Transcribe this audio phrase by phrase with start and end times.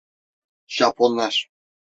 [0.67, 1.51] Japonlar…